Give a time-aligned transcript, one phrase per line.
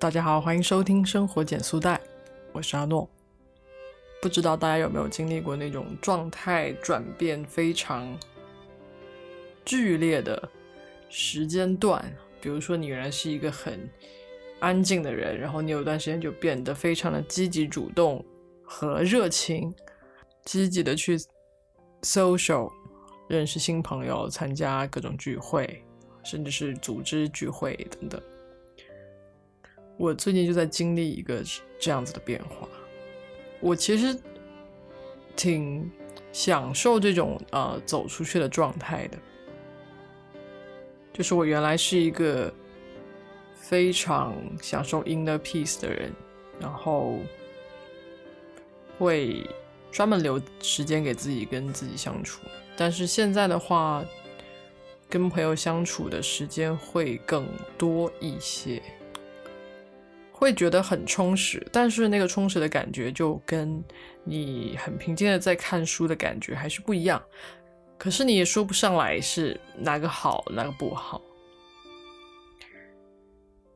[0.00, 2.00] 大家好，欢迎收听生活减速带，
[2.52, 3.10] 我是阿诺。
[4.22, 8.16] 不知道大家有没有经历过那种状态转变非常
[9.64, 10.48] 剧烈的
[11.08, 12.00] 时间段？
[12.40, 13.90] 比如说，你原来是一个很
[14.60, 18.24] 安静的人，然后你有段时间就变得非常的积极主动
[18.62, 19.74] 和热情，
[20.44, 21.18] 积极的去
[22.02, 22.70] social，
[23.28, 25.84] 认识新朋友，参加各种聚会，
[26.22, 28.22] 甚至是组织聚会等等。
[29.98, 31.42] 我最近就在经历一个
[31.78, 32.66] 这样子的变化。
[33.60, 34.16] 我其实
[35.34, 35.90] 挺
[36.32, 39.18] 享受这种呃走出去的状态的，
[41.12, 42.52] 就是我原来是一个
[43.54, 46.12] 非常享受 inner peace 的人，
[46.60, 47.18] 然后
[48.96, 49.44] 会
[49.90, 52.40] 专门留时间给自己跟自己相处，
[52.76, 54.04] 但是现在的话，
[55.08, 58.80] 跟朋友相处的时间会更多一些。
[60.38, 63.82] 会觉得很充实，但是那个充实的感觉就跟
[64.22, 67.20] 你很平静的在看书的感觉还是不一样。
[67.98, 71.20] 可是你也说不上来是哪个好，哪个不好。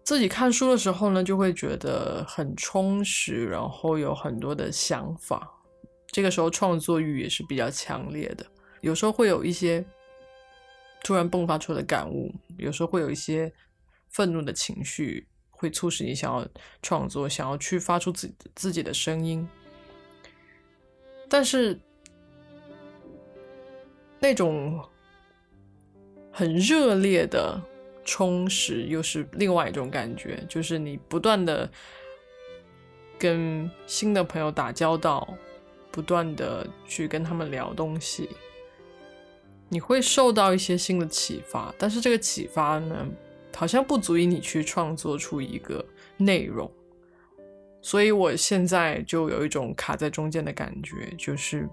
[0.04, 5.52] 自己看书的时候呢，就会觉得很充实，然后有很多的想法。
[6.12, 8.46] 这个时候创作欲也是比较强烈的，
[8.82, 9.84] 有时候会有一些
[11.02, 13.52] 突然迸发出的感悟，有时候会有一些
[14.10, 15.26] 愤怒的情绪。
[15.62, 16.44] 会促使你想要
[16.82, 19.48] 创作，想要去发出自己自己的声音，
[21.28, 21.78] 但是
[24.18, 24.84] 那种
[26.32, 27.62] 很热烈的
[28.04, 31.70] 充实又是另外一种感觉，就是你不断的
[33.16, 35.32] 跟新的朋友打交道，
[35.92, 38.28] 不断的去跟他们聊东西，
[39.68, 43.06] 你会受到一些新的启发，但是这个启发呢？
[43.54, 45.84] 好像不足以你去创作出一个
[46.16, 46.70] 内容，
[47.80, 51.68] 所以我现在就有一种卡在中间的感觉，就是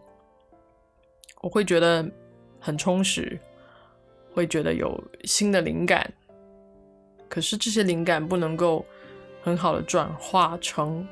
[1.42, 2.08] 我会觉得
[2.60, 3.40] 很充实，
[4.34, 6.14] 会觉得有新的灵感，
[7.28, 8.86] 可是这些灵感不能够
[9.42, 11.08] 很好的转化成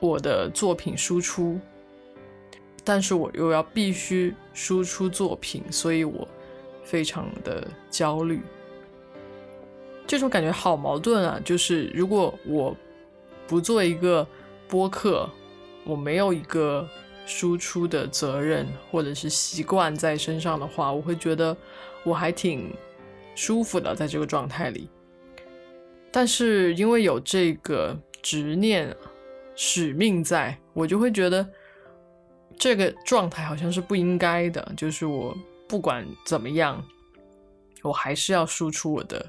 [0.00, 1.58] 我的作品输出，
[2.82, 6.26] 但是我又要必须输出作品，所以我
[6.82, 8.40] 非常的焦虑。
[10.10, 11.40] 这种感觉好矛盾啊！
[11.44, 12.76] 就是如果我
[13.46, 14.26] 不做一个
[14.66, 15.30] 播客，
[15.84, 16.84] 我没有一个
[17.26, 21.56] 输出的责任或者是习惯在身上的话，我会觉得
[22.02, 22.74] 我还挺
[23.36, 24.88] 舒服的在这个状态里。
[26.10, 28.92] 但是因为有这个执念、
[29.54, 31.48] 使命在，我就会觉得
[32.58, 34.72] 这个状态好像是不应该的。
[34.76, 35.38] 就是我
[35.68, 36.84] 不管怎么样，
[37.84, 39.24] 我还是要输出我的。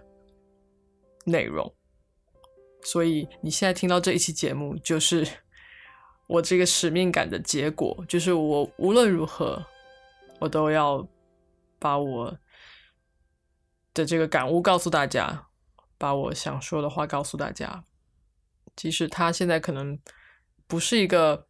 [1.26, 1.76] 内容，
[2.82, 5.28] 所以你现在听到这一期节目，就是
[6.28, 8.04] 我这个使命感的结果。
[8.08, 9.64] 就是我无论如何，
[10.40, 11.08] 我都要
[11.78, 12.38] 把我
[13.94, 15.48] 的这个感悟告诉大家，
[16.00, 17.84] 把我想说的话告诉大家。
[18.76, 20.00] 即使他现在可能
[20.66, 21.48] 不是一个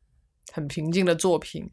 [0.52, 1.72] 很平静的作品，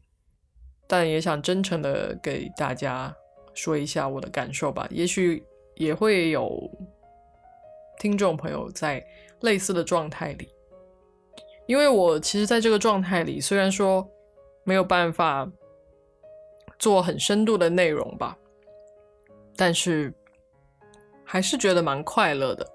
[0.87, 3.13] 但也想真诚的给大家
[3.53, 4.87] 说一下我的感受吧。
[4.89, 5.43] 也许
[5.75, 6.71] 也会有。
[7.99, 9.05] 听众朋友在
[9.41, 10.49] 类似的状态里，
[11.67, 14.09] 因为我其实在这个状态里，虽然说
[14.63, 15.47] 没有办法
[16.79, 18.35] 做很深度的内容吧，
[19.55, 20.13] 但是
[21.25, 22.65] 还是觉得蛮快乐的。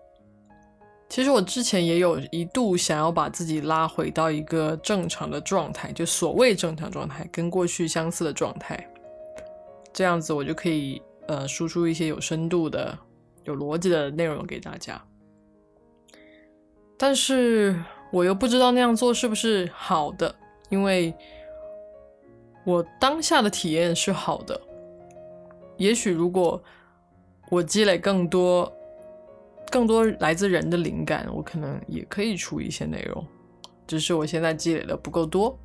[1.08, 8.88] 其实我之前也有一度想要把自己拉回到一个正常的状态，就所谓正常状态，跟过去相似的状态，
[9.92, 12.98] 这样子我就可以呃输出一些有深度的、
[13.44, 15.00] 有逻辑的内容给大家。
[16.96, 17.74] 但是
[18.10, 20.34] 我又不知道那样做是不是好的，
[20.68, 21.14] 因为
[22.64, 24.60] 我当下的体验是好的。
[25.76, 26.62] 也许如果
[27.50, 28.72] 我积累更多、
[29.70, 33.26] 更多来自人的灵感，我可能也可以出一些内容，
[33.86, 35.58] 只是我现在积累的不够多，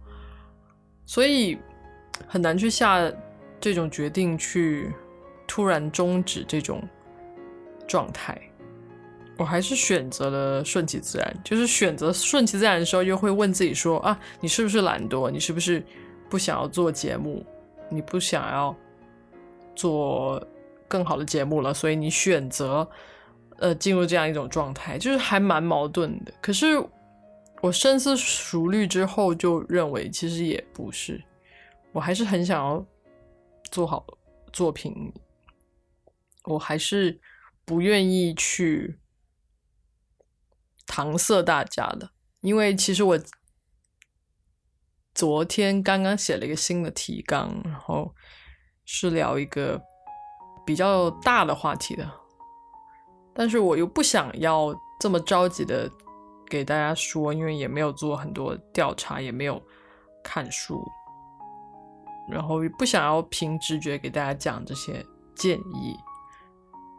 [1.05, 1.57] 所以
[2.27, 3.11] 很难去下
[3.61, 4.91] 这种决定，去
[5.47, 6.81] 突然终止这种
[7.87, 8.35] 状态。
[9.39, 15.31] 我还是选择了顺其自然，就是选择顺其自然的时候，又会问自己说：啊，你是不是懒惰？
[15.31, 15.81] 你是不是
[16.29, 17.45] 不想要做节目？
[17.89, 18.75] 你不想要
[19.77, 20.45] 做
[20.89, 21.73] 更好的节目了？
[21.73, 22.85] 所以你选择
[23.59, 26.33] 呃进入这样一种状态，就是还蛮矛盾的。
[26.41, 26.77] 可是
[27.61, 31.23] 我深思熟虑之后，就认为其实也不是，
[31.93, 32.85] 我还是很想要
[33.71, 34.05] 做好
[34.51, 35.13] 作品，
[36.43, 37.17] 我还是
[37.63, 38.97] 不愿意去。
[40.89, 42.09] 搪塞大家的，
[42.41, 43.17] 因为其实我
[45.13, 48.13] 昨天刚刚写了一个新的提纲，然后
[48.85, 49.79] 是聊一个
[50.65, 52.11] 比较大的话题的，
[53.35, 55.89] 但是我又不想要这么着急的
[56.49, 59.61] 给大家说，因为也没有做很多调查，也没有
[60.23, 60.81] 看书，
[62.31, 65.05] 然后不想要凭直觉给大家讲这些
[65.35, 65.95] 建议。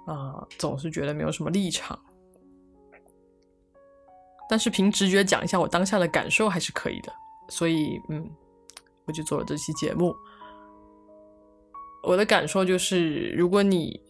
[0.06, 1.96] 啊，总是觉得没有什么立场，
[4.50, 7.12] 但是凭直觉讲一下我当下的感受还是可以的，
[7.48, 8.28] 所以嗯，
[9.04, 10.12] 我就做了这期节目。
[12.02, 14.02] 我的感受就是，如果你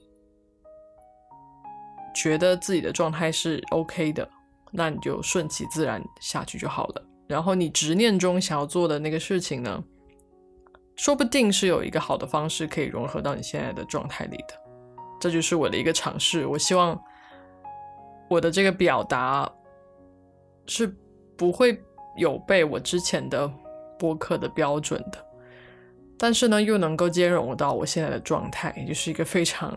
[2.14, 4.26] 觉得自己的状态是 OK 的，
[4.72, 7.04] 那你就顺其自然下去就好了。
[7.26, 9.84] 然后你执念中想要做的那个事情呢，
[10.96, 14.54] 说不定是有一个好的方式可以融合到你现在的状态里的。
[15.20, 16.46] 这就是我的一个尝试。
[16.46, 16.98] 我希望
[18.30, 19.46] 我的这个表达
[20.70, 20.94] 是
[21.36, 21.76] 不会
[22.16, 23.52] 有被我之前的
[23.98, 25.18] 播客的标准的，
[26.16, 29.76] 但是呢，又能够兼容到我现在的状态，就是一个非常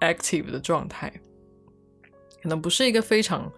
[0.00, 1.08] active 的状态，
[2.42, 3.48] 可能不是一个非常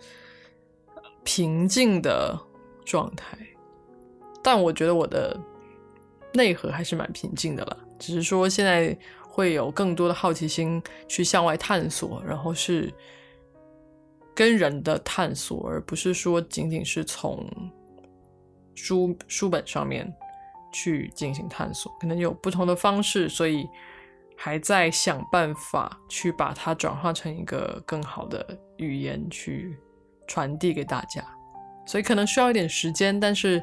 [1.24, 2.38] 平静的
[2.84, 3.38] 状态，
[4.42, 5.34] 但我觉得我的
[6.34, 8.94] 内核还是蛮平静的了，只是说现在。
[9.32, 12.92] 会有更多的好奇心去向外探索，然后是
[14.40, 17.46] 跟人的探索，而不是说仅仅是从
[18.74, 20.10] 书书本上面
[20.72, 23.68] 去进行探索，可能有不同的方式，所以
[24.38, 29.76] 还在想办法去把它转化成一个更好的语言去
[30.26, 31.22] 传递给大家，
[31.84, 33.62] 所以可能需要一点时间，但是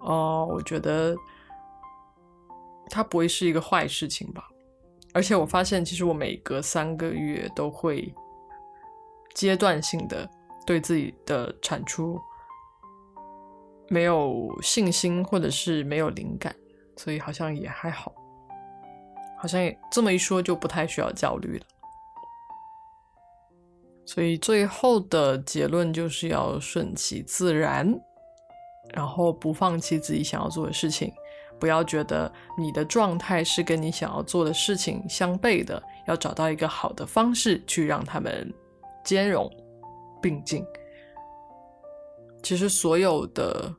[0.00, 1.16] 哦，我觉得
[2.90, 4.48] 它不会是一个坏事情吧。
[5.14, 8.12] 而且我发现，其实我每隔三个月都会
[9.34, 10.28] 阶段性的
[10.66, 12.20] 对自己的产出
[13.88, 16.54] 没有信心，或者是没有灵感，
[16.96, 18.12] 所以好像也还好，
[19.38, 21.66] 好像也这么一说就不太需要焦虑了。
[24.04, 27.94] 所以最后的结论就是要顺其自然，
[28.94, 31.12] 然后不放弃自己想要做的事情。
[31.60, 38.52] 不要觉得你的状态是跟你想要做的事情相悖的，要找到一个好的方式去让他们
[39.04, 39.50] 兼容
[40.20, 40.64] 并进。
[42.42, 43.74] 其实所有的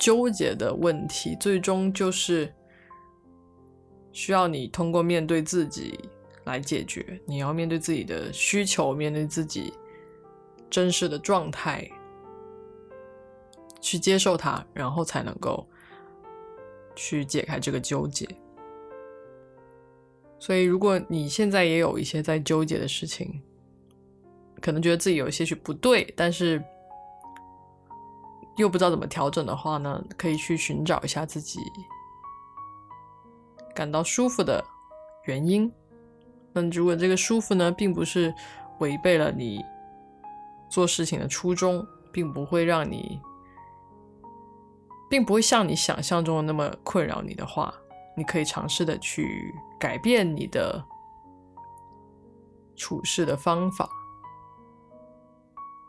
[0.00, 2.52] 纠结的问题，最终就是
[4.12, 5.98] 需要你通过面对自己
[6.44, 7.20] 来解决。
[7.26, 9.72] 你要面对自己的需求，面对自己
[10.70, 11.88] 真实的状态，
[13.80, 15.66] 去接受它，然后才能够。
[16.98, 18.26] 去解开这个纠结，
[20.38, 23.42] 所以如果你现在也有一些在纠结的事情，
[24.66, 26.60] 可能觉得自己有些许不对，但是
[28.56, 31.60] 又不知道怎么调整的话呢，可以去寻找一下自己
[33.72, 34.64] 感到舒服的
[35.26, 35.72] 原因。
[36.52, 38.34] 那如果这个舒服呢，并不是
[38.80, 39.64] 违背了你
[40.68, 43.20] 做事情的初衷，并不会让你。
[45.08, 47.72] 并不会像你想象中的那么困扰你的话，
[48.16, 50.84] 你可以尝试的去改变你的
[52.74, 53.88] 处事的方法，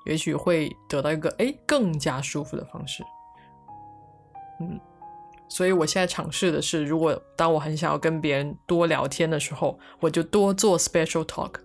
[0.08, 3.04] 也许会得到一个哎更加舒服的方式。
[4.60, 4.80] 嗯，
[5.50, 11.56] 所以我现在尝试的是，如果当我很想要跟别人多聊天的时候，我就多做 special talk，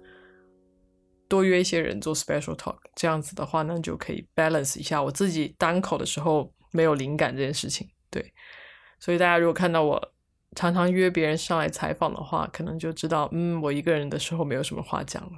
[1.29, 6.53] 多约一些人做 special talk，这样子的话呢，就可以 balance 一下我自己单口的时候。
[6.75, 8.33] 没有灵感这件事情，对，
[8.99, 10.13] 所以大家如果看到我
[10.57, 15.33] 常常约别人上来采访的话，可能就知道，嗯，我一个人的时候没有什么话讲了。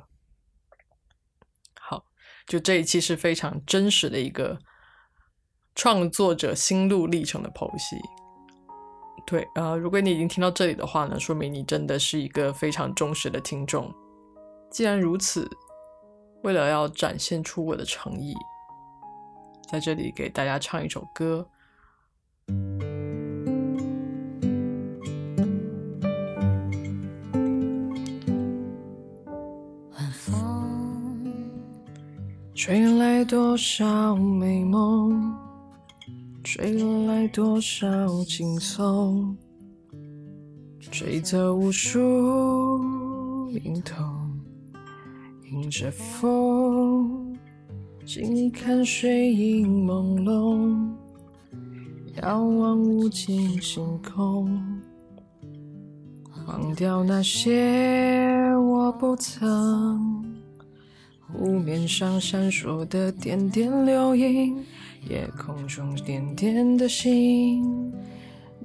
[2.47, 4.59] 就这一期是非常真实的一个
[5.75, 7.97] 创作者心路历程的剖析。
[9.27, 13.91] 对，呃，如果你已经听到这里的话呢，说明你真的是一个非常忠实的听众。
[14.71, 15.49] 既然如此，
[16.43, 18.35] 为了要展现出我的诚意。
[19.71, 21.49] 在这里给大家唱一首歌。
[32.67, 35.37] 吹来多少美梦，
[36.43, 39.37] 吹来多少轻松，
[40.81, 44.03] 吹走无数影头，
[45.53, 47.37] 迎着风。
[48.07, 50.89] 静看水影朦胧，
[52.23, 54.59] 遥望无尽星空，
[56.47, 60.34] 忘掉那些我不曾
[61.85, 64.65] 天上闪烁的点点流萤，
[65.07, 67.93] 夜空中点点的星。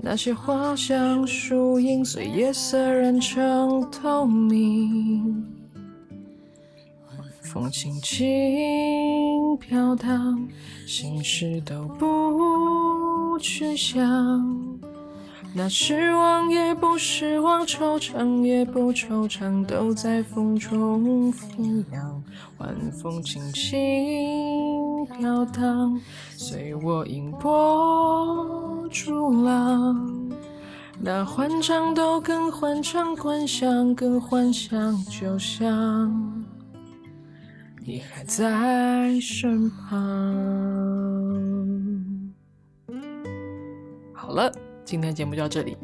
[0.02, 5.46] 那些花香树影，随夜色染成透明。
[7.42, 10.48] 风轻轻飘荡，
[10.88, 14.69] 心事都不去想。
[15.52, 21.48] 那失望也不失望，惆怅也不惆怅，都在风中飞
[21.92, 22.24] 扬。
[22.60, 26.00] 晚风轻轻飘荡，
[26.38, 30.30] 随我迎波逐浪。
[31.00, 36.46] 那欢畅都更欢畅，幻想更幻想，就像
[37.86, 39.98] 你还在身旁。
[44.14, 44.52] 好了。
[44.90, 45.78] 今天节目就到这里，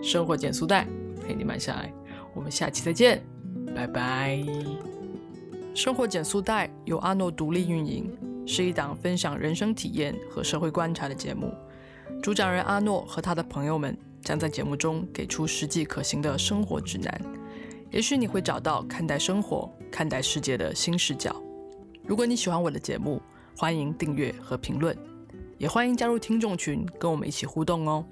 [0.00, 0.86] 生活减速带
[1.20, 1.92] 陪你慢下来，
[2.32, 3.20] 我们下期再见，
[3.74, 4.38] 拜拜。
[5.74, 11.52] 生活减速带由阿诺独立运营，是一档分享人生体验和社会观察的节目。
[12.22, 17.20] 主讲人阿诺和他的朋友们将在节目中给出实际可行的生活指南，
[17.90, 21.34] 也许你会找到看待生活、看待世界的新视角。
[22.04, 23.20] 如果你喜欢我的节目，
[23.56, 24.96] 欢迎订阅和评论，
[25.58, 28.06] 也欢迎加入听众群，跟我们一起互动哦。